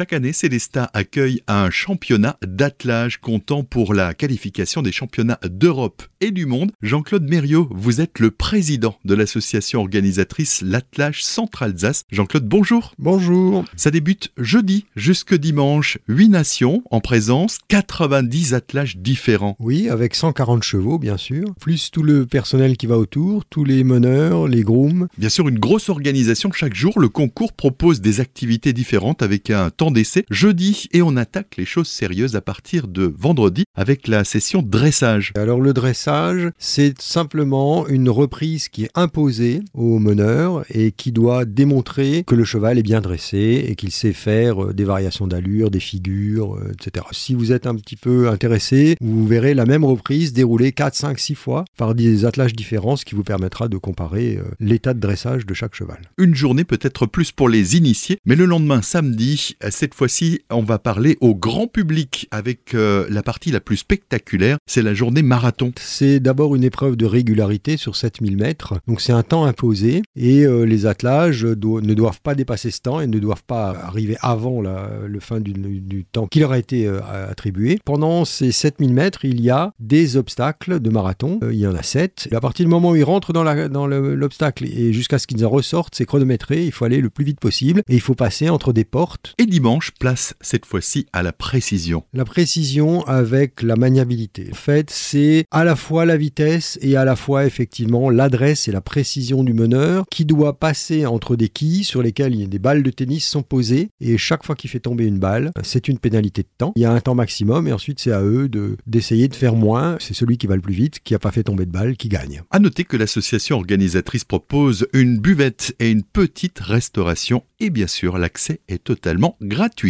[0.00, 6.30] Chaque année, Célestat accueille un championnat d'attelage comptant pour la qualification des championnats d'Europe et
[6.30, 6.72] du monde.
[6.80, 12.04] Jean-Claude Mériot, vous êtes le président de l'association organisatrice L'Attelage Centre-Alsace.
[12.10, 12.94] Jean-Claude, bonjour.
[12.98, 13.66] Bonjour.
[13.76, 15.98] Ça débute jeudi jusque dimanche.
[16.08, 19.54] 8 nations en présence, 90 attelages différents.
[19.58, 23.84] Oui, avec 140 chevaux, bien sûr, plus tout le personnel qui va autour, tous les
[23.84, 25.08] meneurs, les grooms.
[25.18, 26.98] Bien sûr, une grosse organisation chaque jour.
[26.98, 31.64] Le concours propose des activités différentes avec un temps d'essai jeudi et on attaque les
[31.64, 35.32] choses sérieuses à partir de vendredi avec la session dressage.
[35.36, 41.44] Alors le dressage, c'est simplement une reprise qui est imposée au meneur et qui doit
[41.44, 45.70] démontrer que le cheval est bien dressé et qu'il sait faire euh, des variations d'allure,
[45.70, 47.06] des figures, euh, etc.
[47.12, 51.18] Si vous êtes un petit peu intéressé, vous verrez la même reprise déroulée 4, 5,
[51.18, 55.00] 6 fois par des attelages différents, ce qui vous permettra de comparer euh, l'état de
[55.00, 56.00] dressage de chaque cheval.
[56.18, 60.78] Une journée peut-être plus pour les initiés, mais le lendemain, samedi, cette fois-ci, on va
[60.78, 65.72] parler au grand public avec la partie la plus spectaculaire, c'est la journée marathon.
[65.80, 70.44] C'est d'abord une épreuve de régularité sur 7000 mètres, donc c'est un temps imposé et
[70.44, 74.60] euh, les attelages ne doivent pas dépasser ce temps et ne doivent pas arriver avant
[74.60, 77.78] la, le fin du, temps qui leur a été euh, attribué.
[77.84, 81.74] Pendant ces 7000 mètres, il y a des obstacles de marathon, euh, il y en
[81.74, 82.28] a 7.
[82.32, 85.94] à partir du moment où ils rentrent dans l'obstacle et jusqu'à ce qu'ils en ressortent,
[85.94, 88.84] c'est chronométré, il faut aller le plus vite possible et il faut passer entre des
[88.84, 89.34] portes.
[89.38, 92.04] Et dimanche, place cette fois-ci à la précision.
[92.14, 94.48] La précision avec la maniabilité.
[94.50, 98.72] En fait, c'est à la fois la vitesse et à la fois effectivement l'adresse et
[98.72, 102.90] la précision du meneur qui doit passer entre des quilles sur lesquelles des balles de
[102.90, 106.48] tennis sont posées et chaque fois qu'il fait tomber une balle, c'est une pénalité de
[106.56, 106.72] temps.
[106.74, 109.56] Il y a un temps maximum et ensuite c'est à eux de d'essayer de faire
[109.56, 109.98] moins.
[110.00, 112.08] C'est celui qui va le plus vite, qui n'a pas fait tomber de balle, qui
[112.08, 112.40] gagne.
[112.50, 118.18] À noter que l'association organisatrice propose une buvette et une petite restauration et bien sûr
[118.18, 119.88] l'accès est totalement gratuit.